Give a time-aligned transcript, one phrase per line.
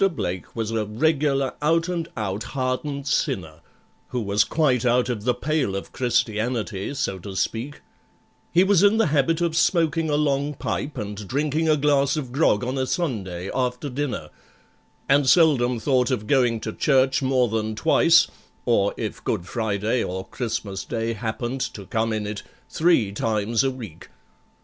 [0.09, 3.59] BLAKE was a regular out and out hardened sinner,
[4.07, 7.81] Who was quite out of the pale of Christianity, so to speak,
[8.51, 12.31] He was in the habit of smoking a long pipe and drinking a glass of
[12.31, 14.31] grog on a Sunday after dinner,
[15.07, 18.27] And seldom thought of going to church more than twice
[18.65, 24.07] or—if Good Friday or Christmas Day happened to come in it—three times a week.